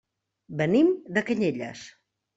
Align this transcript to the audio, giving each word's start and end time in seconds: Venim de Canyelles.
Venim 0.61 0.89
de 1.19 1.25
Canyelles. 1.31 1.85